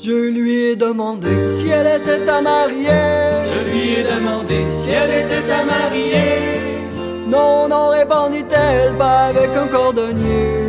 Je 0.06 0.18
lui 0.36 0.54
ai 0.70 0.76
demandé 0.76 1.50
si 1.50 1.68
elle 1.78 1.92
était 1.98 2.26
ta 2.26 2.42
mariée. 2.42 3.08
Je 3.52 3.60
lui 3.70 3.84
ai 3.98 4.04
demandé 4.14 4.60
si 4.68 4.92
elle 4.92 5.14
était 5.22 5.46
ta 5.52 5.62
mariée. 5.72 6.38
Non, 7.28 7.68
non, 7.68 7.90
répondit-elle, 7.90 8.94
pas 8.98 9.20
avec 9.32 9.52
un 9.64 9.68
cordonnier. 9.68 10.69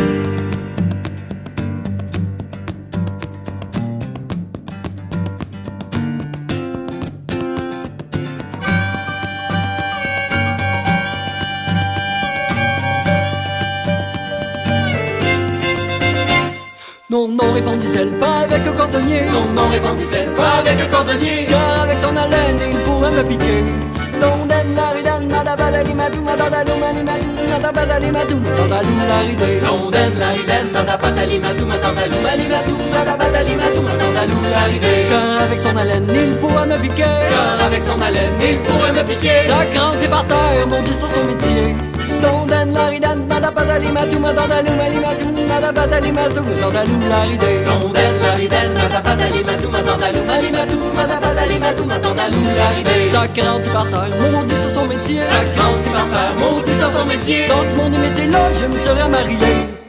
Non, 17.21 17.27
non, 17.27 17.53
répondit-elle, 17.53 18.17
pas 18.17 18.39
avec 18.49 18.65
un 18.65 18.71
cordonnier. 18.71 19.25
Non, 19.31 19.45
non, 19.53 19.69
répondit-elle, 19.69 20.31
pas 20.33 20.53
avec 20.57 20.81
un 20.81 20.87
cordonnier. 20.87 21.45
Car 21.47 21.83
avec 21.83 22.01
son 22.01 22.17
haleine, 22.17 22.59
il 22.71 22.77
pourrait 22.79 23.11
me 23.11 23.23
piquer. 23.23 23.63
Non, 24.19 24.45
den 24.47 24.73
la 24.75 24.89
riden, 24.89 25.29
matapadali 25.29 25.93
matu, 25.93 26.19
matandalou, 26.19 26.79
malimatu, 26.79 27.27
matapadali 27.47 28.11
matu, 28.11 28.35
matandalou, 28.37 28.95
la 29.07 29.19
ride. 29.19 29.61
Non 29.61 29.91
den 29.91 30.11
matu 31.41 31.65
matantalou 31.65 32.21
malimatu 32.23 32.75
mata 32.91 33.13
patali 33.17 33.55
matu 33.55 33.83
matantalou 33.83 34.41
laride. 34.51 34.93
Car 35.09 35.43
avec 35.43 35.59
son 35.59 35.77
haleine, 35.77 36.07
il 36.09 36.35
pourrait 36.37 36.65
me 36.65 36.77
piquer. 36.77 37.03
Car 37.03 37.65
avec 37.67 37.83
son 37.83 38.01
haleine, 38.01 38.33
il 38.41 38.57
pourrait 38.59 38.93
me 38.93 39.03
piquer. 39.03 39.41
Sa 39.43 39.65
crainte 39.65 40.01
est 40.01 40.07
par 40.07 40.25
terre, 40.25 40.67
mon 40.67 40.81
Dieu, 40.81 40.93
sur 40.93 41.07
son 41.07 41.23
métier. 41.25 41.75
Don 42.21 42.47
den 42.47 42.73
la 42.73 42.89
ridan, 42.89 43.19
matapadali 43.27 43.91
matu, 43.91 44.19
matandalou, 44.19 44.75
malimatu, 44.81 45.25
matapadali 45.49 46.11
matu, 46.11 46.41
matandalou, 46.41 46.99
la 47.09 47.21
ride. 47.29 47.51
Non 47.65 47.91
den 47.93 48.11
lariden 48.21 48.73
mata 48.73 49.01
patali 49.01 49.43
matu 49.43 49.67
matantalou 49.69 50.23
malimatu 50.25 50.77
mata 50.95 51.17
patali 51.23 51.59
matu 51.59 51.83
matantalou 51.85 52.43
laride. 52.57 53.07
Sa 53.07 53.27
crainte 53.27 53.65
est 53.65 53.73
par 53.73 53.87
terre, 53.89 54.09
mon 54.21 54.43
Dieu, 54.43 54.57
sur 54.57 54.71
son 54.71 54.85
métier. 54.85 55.21
Sa 55.23 55.43
grande 55.55 55.83
par 55.91 56.07
terre, 56.13 56.35
maudit 56.39 56.73
sans 56.79 56.91
son 56.91 57.05
métier. 57.05 57.45
Sans 57.45 57.63
ce 57.69 57.75
monde 57.75 57.97
métier 57.97 58.27
là, 58.27 58.39
je 58.59 58.65
me 58.67 58.77
serais 58.77 59.09
marié. 59.09 59.80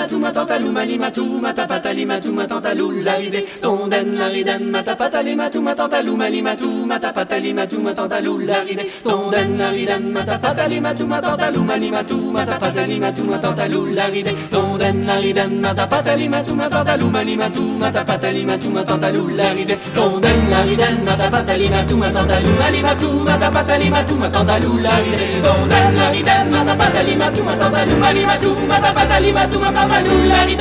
Matu 0.00 0.16
matantalou 0.18 0.72
malimatu 0.72 1.24
mata 1.44 1.66
patali 1.68 2.04
matu 2.06 2.32
matantalou 2.32 2.90
laride. 3.06 3.44
Don 3.62 3.88
den 3.92 4.16
lariden 4.16 4.62
mata 4.72 4.96
patali 4.96 5.36
matu 5.36 5.60
matantalou 5.60 6.16
malimatu 6.16 6.68
mata 6.90 7.12
patali 7.12 7.52
matu 7.52 7.76
matantalou 7.84 8.38
laride. 8.40 8.84
Don 9.04 9.30
den 9.30 9.58
lariden 9.60 10.04
mata 10.12 10.38
patali 10.38 10.80
matu 10.80 11.04
matantalou 11.06 11.64
malimatu 11.64 12.16
mata 12.32 12.56
patali 12.62 12.96
matu 12.98 13.22
matantalou 13.28 13.86
laride. 13.98 14.32
Don 14.50 14.78
den 14.80 15.04
lariden 15.06 15.52
mata 15.60 15.86
patali 15.86 16.28
matu 16.32 16.54
matantalou 16.56 17.10
malimatu 17.10 17.62
mata 17.82 18.02
patali 18.04 18.42
matu 18.48 18.68
matantalou 18.70 19.28
laride. 19.28 19.76
Don 19.94 20.20
den 20.24 20.40
lariden 20.52 20.96
mata 21.04 21.28
patali 21.34 21.68
matu 21.68 21.94
matantalou 22.00 22.54
malimatu 22.62 23.08
mata 23.28 23.48
patali 23.50 23.88
matu 23.90 24.14
matantalou 24.16 24.76
laride. 24.80 25.24
Don 25.44 25.68
den 25.68 25.92
lariden 26.00 26.46
mata 26.48 26.74
patali 26.80 27.14
matu 27.20 27.40
matantalou 27.44 27.98
malimatu 28.00 28.50
mata 28.70 28.90
patali 28.96 29.30
matu 29.32 29.56
matantalou 29.60 29.90
laride. 30.28 30.60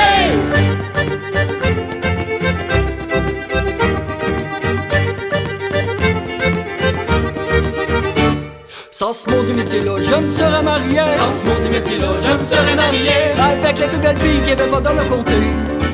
Sans 8.92 9.14
ce 9.14 9.30
monde 9.30 9.46
du 9.46 9.54
métier 9.54 9.82
là, 9.82 9.96
je 9.98 10.16
me 10.20 10.28
serais 10.28 10.62
marié. 10.62 11.00
Sans 11.18 11.32
ce 11.32 11.46
monde 11.46 11.64
du 11.64 11.70
métier 11.70 11.98
là, 12.00 12.10
je 12.22 12.34
me 12.38 12.44
serais 12.44 12.76
marié. 12.76 13.32
Avec 13.40 13.80
les 13.80 13.88
plus 13.88 13.98
belles 13.98 14.18
filles 14.18 14.40
qu'il 14.42 14.50
y 14.50 14.52
avait 14.52 14.68
pas 14.68 14.82
dans 14.82 14.94
le 14.94 15.04
comté. 15.06 15.34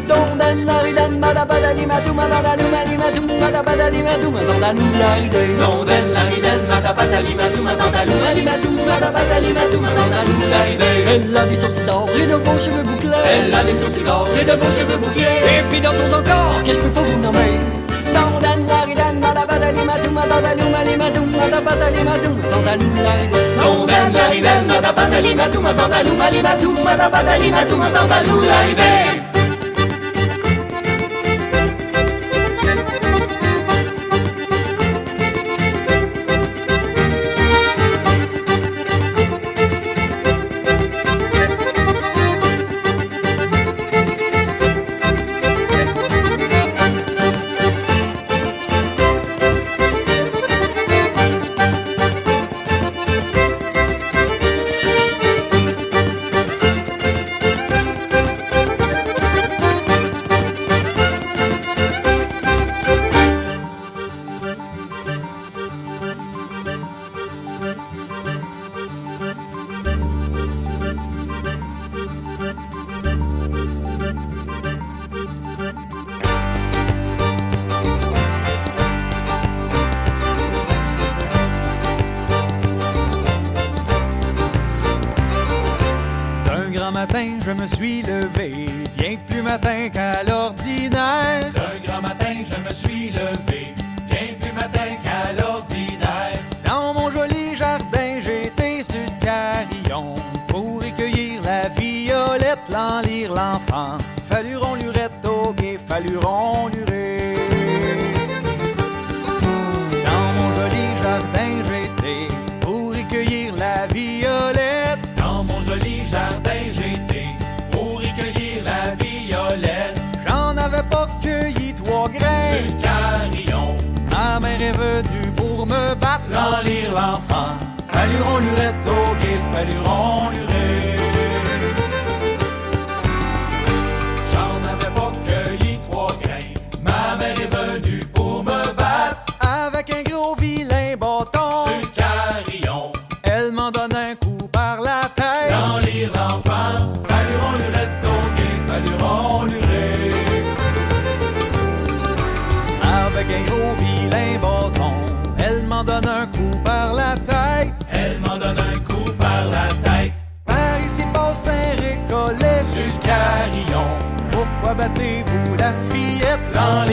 Don 0.08 0.36
den 0.38 0.66
la 0.66 0.80
ridan, 0.80 1.20
madabadali 1.20 1.86
matu, 1.86 2.14
malimatu, 2.14 3.22
madabadali 3.40 4.04
matu, 4.04 4.30
madandalou, 4.30 4.86
la 5.00 5.14
ride. 5.16 5.58
Non 5.60 5.84
den 5.84 6.14
lariden 6.14 6.62
mata 6.70 6.94
patali 6.94 7.34
matu 7.34 7.62
matantalou 7.62 8.18
malimatu 8.24 8.70
mata 8.86 9.10
patali 9.12 9.54
matu 9.54 9.78
matantalou 9.80 10.40
laride. 10.52 10.84
Elle 11.08 11.38
a 11.38 11.46
des 11.46 11.56
sourcils 11.56 11.86
d'or 11.86 12.08
et 12.20 12.28
de 12.28 12.36
beaux 12.36 12.60
cheveux 12.60 12.84
Elle 13.26 13.54
a 13.54 13.64
des 13.64 13.76
sourcils 13.76 14.04
d'or 14.04 14.28
et 14.40 14.46
de 14.46 14.56
beaux 14.56 14.72
cheveux 14.78 14.98
bouclés. 14.98 15.42
Et 15.44 15.62
puis 15.70 15.82
d'autres 15.82 16.14
encore 16.14 16.64
que 16.66 16.74
je 16.74 16.80
peux 16.80 16.90
pas 16.90 17.02
vous 17.02 17.20
nommer? 17.20 17.60
Don 18.14 18.40
den 18.40 18.66
la 18.68 18.82
ridan, 18.88 19.20
madabadali 19.20 19.84
matu, 19.86 20.10
madandalou, 20.10 20.70
malimatu, 20.70 21.22
madabadali 21.22 22.04
matu, 22.04 22.30
madandalou, 22.30 22.92
la 23.04 23.12
ride. 23.20 23.46
Non 23.58 23.86
den 23.86 24.14
lariden 24.14 24.68
mata 24.68 24.92
patali 24.94 25.36
matu 25.36 25.60
matantalou 25.62 26.16
malimatu 26.16 26.70
mata 26.84 27.10
patali 27.10 27.50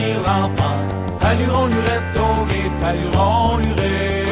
l'enlire 0.02 0.20
l'enfant, 0.26 0.76
falluron 1.18 1.66
lurette 1.66 2.16
au 2.16 2.44
guet, 2.46 2.70
falluron 2.80 3.56
lurette. 3.58 4.28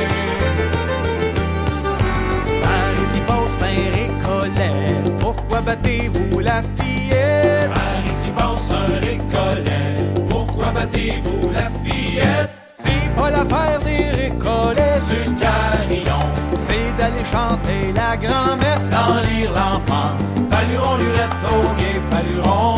Par 2.62 3.04
ici 3.04 3.20
passe 3.26 3.62
un 3.62 3.90
récollet. 3.96 4.94
Pourquoi 5.20 5.60
battez-vous 5.60 6.40
la 6.40 6.62
fillette? 6.76 7.70
Par 7.70 8.04
ici 8.10 8.30
passe 8.36 8.72
un 8.72 9.00
récollet. 9.00 9.94
Pourquoi 10.28 10.66
battez-vous 10.74 11.50
la 11.52 11.70
fillette? 11.84 12.50
C'est 12.72 13.14
pas 13.16 13.30
l'affaire 13.30 13.80
des 13.84 14.10
récollets. 14.10 15.00
Sur 15.00 15.24
le 15.26 15.40
carillon, 15.40 16.20
C'est 16.56 16.96
d'aller 16.98 17.24
chanter 17.24 17.92
la 17.94 18.16
grand-messe. 18.16 18.90
l'enlire 18.90 19.52
l'enfant. 19.52 20.16
Falluron 20.50 20.96
lurette 20.96 21.44
au 21.48 21.74
guet, 21.78 22.00
falluron. 22.10 22.70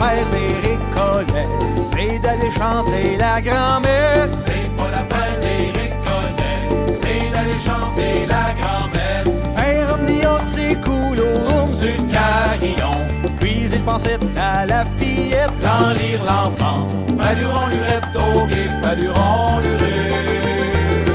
L'affaire 0.00 0.26
des 0.30 0.68
récollets. 0.68 1.48
C'est 1.76 2.18
d'aller 2.20 2.50
chanter 2.50 3.16
la 3.18 3.40
grand-messe. 3.42 4.46
C'est 4.46 4.74
pas 4.74 4.90
l'affaire 4.90 5.38
des 5.40 5.78
récollets, 5.78 6.68
c'est 6.94 7.30
d'aller 7.30 7.58
chanter 7.58 8.26
la 8.26 8.54
grand-messe. 8.58 9.42
Un 9.56 9.92
omnio, 9.92 10.38
c'est 10.42 10.80
cool 10.80 11.20
au. 11.20 11.66
Sur 11.66 11.88
le 11.88 12.10
carillon, 12.10 13.06
Puis 13.40 13.66
il 13.70 13.80
pensait 13.82 14.18
à 14.38 14.64
la 14.64 14.84
fillette. 14.96 15.50
l'enlire 15.62 16.24
l'enfant. 16.24 16.86
Falluron 17.18 17.66
lurette 17.66 18.16
au 18.16 18.46
guet, 18.46 18.70
falluron 18.82 19.58
lurette. 19.58 21.10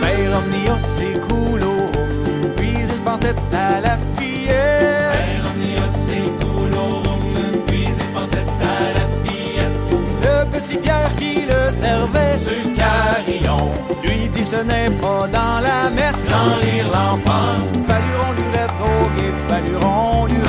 Père 0.00 0.38
omnio, 0.38 0.74
c'est 0.78 1.20
cool 1.28 1.62
au 1.64 1.76
room. 1.76 2.52
Puis 2.56 2.72
il 2.80 2.96
pensait 3.04 3.34
à 3.52 3.80
la 3.80 3.98
fillette. 4.16 4.97
Le 10.68 10.74
petit 10.74 10.82
Pierre 10.82 11.14
qui 11.14 11.34
le 11.46 11.70
servait. 11.70 12.36
Sur 12.36 12.52
le 12.52 12.76
carillon, 12.76 13.70
Lui 14.02 14.28
dit 14.28 14.44
ce 14.44 14.56
n'est 14.56 14.90
pas 15.00 15.26
dans 15.26 15.60
la 15.60 15.88
messe. 15.88 16.28
l'enlire 16.28 16.88
l'enfant. 16.92 17.56
Falluron 17.86 18.32
lurette 18.32 19.16
guet, 19.16 19.32
falluron 19.48 20.26
lurette. 20.26 20.48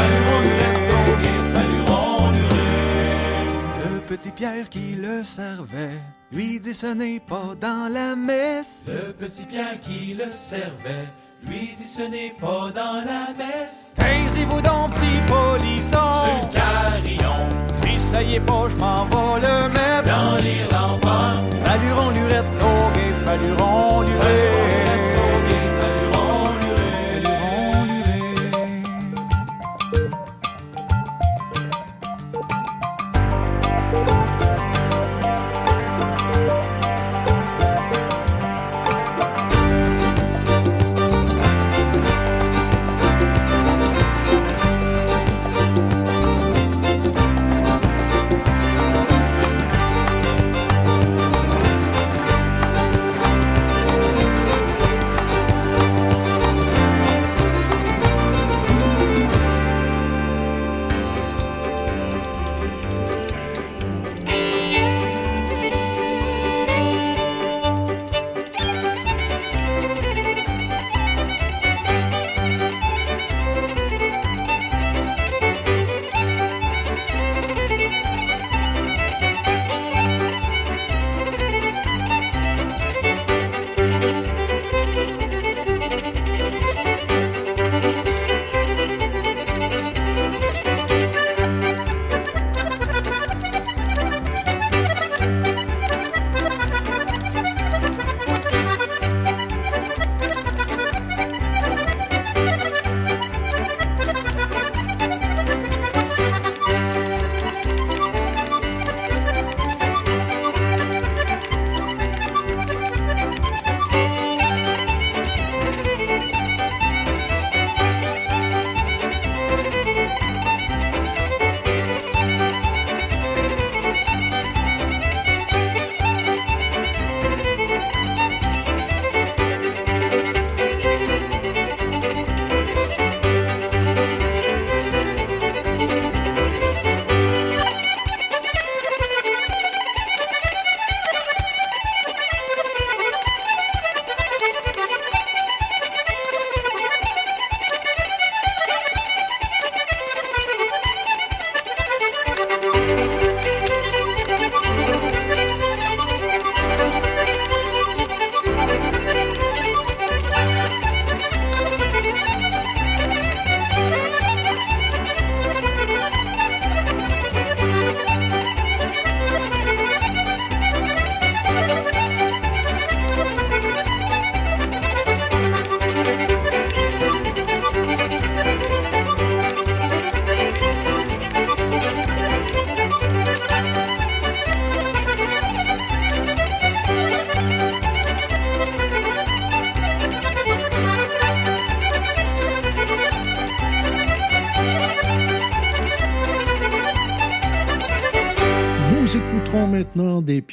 Le 3.93 3.99
petit 4.01 4.31
Pierre 4.31 4.69
qui 4.69 4.95
le 4.95 5.23
servait. 5.23 6.01
Lui 6.33 6.59
dit 6.59 6.75
ce 6.75 6.87
n'est 6.87 7.21
pas 7.21 7.55
dans 7.59 7.89
la 7.89 8.17
messe. 8.17 8.89
Le 8.89 9.13
petit 9.13 9.45
Pierre 9.45 9.79
qui 9.81 10.15
le 10.15 10.29
servait, 10.31 11.07
lui 11.47 11.73
dit 11.77 11.87
ce 11.87 12.01
n'est 12.01 12.33
pas 12.41 12.71
dans 12.75 13.05
la 13.05 13.33
messe. 13.37 13.93
Taisez-vous 13.95 14.61
donc, 14.61 14.91
petit 14.93 15.21
polisson. 15.29 15.97
Le 16.25 16.53
carillon, 16.53 17.47
Si 17.81 17.97
ça 17.97 18.21
y 18.21 18.35
est 18.35 18.39
pas, 18.41 18.67
je 18.67 18.75
m'en 18.75 19.05
vais 19.05 19.58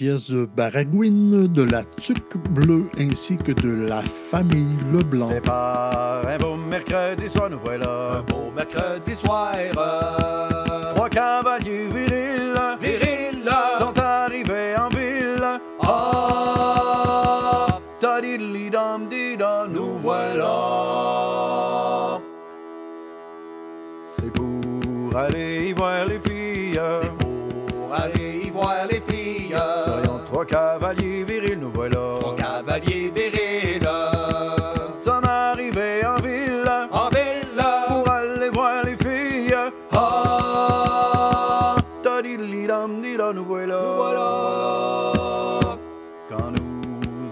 pièces 0.06 0.30
de 0.30 0.46
Baragouine, 0.56 1.48
de 1.48 1.64
la 1.64 1.82
Tuque 1.82 2.36
Bleue 2.50 2.84
ainsi 2.96 3.36
que 3.36 3.50
de 3.50 3.88
la 3.88 4.02
famille 4.02 4.76
Leblanc. 4.92 5.28
C'est 5.28 5.44
pas 5.44 6.22
un 6.24 6.38
beau 6.38 6.56
mercredi 6.56 7.28
soir, 7.28 7.50
nous 7.50 7.58
voilà. 7.64 8.18
Un 8.18 8.22
beau 8.22 8.52
mercredi 8.54 9.16
soir. 9.16 9.52
Trois 9.72 10.25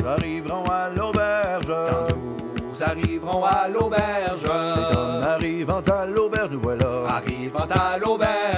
arriverons 0.07 0.65
à 0.69 0.89
l'auberge. 0.89 1.67
Quand 1.67 2.09
nous 2.67 2.83
arriverons 2.83 3.45
à 3.45 3.69
l'auberge. 3.69 4.41
C'est 4.41 4.97
en 4.97 5.23
arrivant 5.23 5.81
à 5.81 6.07
l'auberge, 6.07 6.49
nous 6.51 6.61
voilà. 6.61 7.07
Arrivant 7.09 7.67
à 7.71 7.99
l'auberge. 7.99 8.54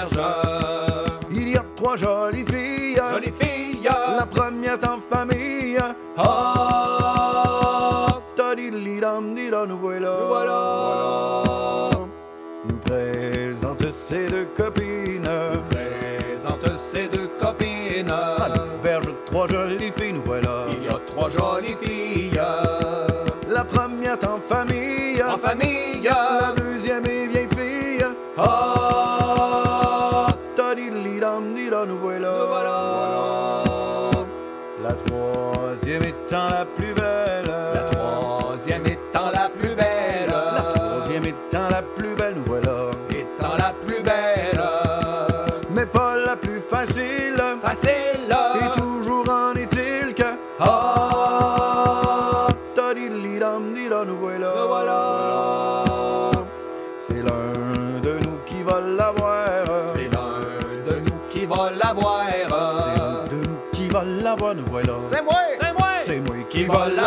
La 23.49 23.65
première 23.65 24.19
en 24.29 24.39
famille. 24.41 25.23
En 25.23 25.39
famille. 25.39 26.03
La 26.03 26.53
deuxième 26.57 27.05
est 27.07 27.27
vieille 27.27 27.49
fille. 27.49 28.05
Ah, 28.37 28.76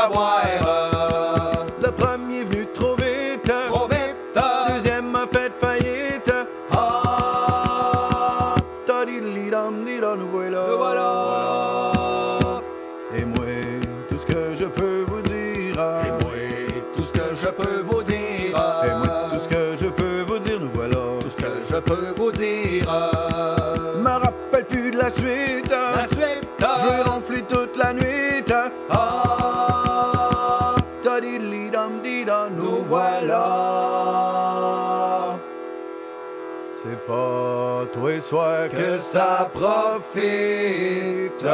va 0.09 0.41
l'avoir. 0.45 1.65
Le 1.81 1.91
premier 1.91 2.43
venu 2.43 2.65
trop 2.73 2.95
vite. 2.95 3.51
Trop 3.67 3.87
vite. 3.87 4.17
Deuxième 4.73 5.15
a 5.15 5.25
fait 5.27 5.51
faillite. 5.59 6.31
Ah, 6.71 8.55
Tadidli 8.85 9.49
dam 9.49 9.83
dida, 9.85 10.15
nous 10.15 10.27
voilà. 10.27 10.65
nous 10.69 10.77
voilà. 10.77 11.91
Et 13.15 13.25
moi, 13.25 13.45
tout 14.07 14.17
ce 14.17 14.25
que 14.25 14.53
je 14.55 14.65
peux 14.65 15.05
vous 15.07 15.21
dire. 15.21 15.73
Et 15.73 16.11
moi, 16.23 16.33
tout 16.95 17.03
ce 17.05 17.13
que 17.13 17.35
je 17.35 17.47
peux 17.47 17.81
vous 17.83 18.01
dire. 18.03 18.17
Et 18.83 18.95
moi, 18.97 19.29
tout 19.31 19.39
ce 19.39 19.47
que 19.47 19.75
je 19.81 19.87
peux 19.89 20.21
vous 20.27 20.39
dire, 20.39 20.59
nous 20.59 20.69
voilà. 20.73 21.19
Tout 21.21 21.29
ce 21.29 21.37
que 21.37 21.51
je 21.69 21.75
peux 21.77 22.13
vous 22.15 22.31
dire. 22.31 22.85
Me 23.97 24.09
rappelle 24.09 24.65
plus 24.65 24.91
de 24.91 24.97
la 24.97 25.09
suite. 25.09 25.69
La 25.71 26.07
suite. 26.07 26.47
Je 26.59 27.09
ronfle 27.09 27.41
toute 27.47 27.77
la 27.77 27.93
nuit. 27.93 28.43
Ah, 28.89 29.48
voilà. 32.89 33.45
C'est 36.71 36.99
pas 37.05 37.85
tous 37.93 38.07
les 38.07 38.21
soirs 38.21 38.69
que 38.69 38.97
ça 38.97 39.49
profite. 39.53 41.45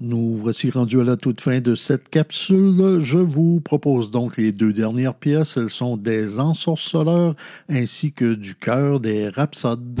Nous 0.00 0.36
voici 0.36 0.70
rendus 0.70 1.00
à 1.00 1.04
la 1.04 1.16
toute 1.16 1.40
fin 1.40 1.60
de 1.60 1.74
cette 1.74 2.10
capsule. 2.10 2.98
Je 3.00 3.18
vous 3.18 3.60
propose 3.60 4.10
donc 4.10 4.36
les 4.36 4.52
deux 4.52 4.72
dernières 4.72 5.14
pièces. 5.14 5.56
Elles 5.56 5.70
sont 5.70 5.96
des 5.96 6.38
ensorceleurs 6.38 7.34
ainsi 7.70 8.12
que 8.12 8.34
du 8.34 8.54
cœur 8.54 9.00
des 9.00 9.30
rhapsodes. 9.30 10.00